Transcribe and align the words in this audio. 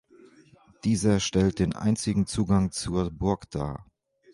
Dieser 0.83 1.19
stellt 1.19 1.59
den 1.59 1.73
einzigen 1.75 2.25
Zugang 2.25 2.71
zur 2.71 3.11
Burg 3.11 3.51
dar. 3.51 3.85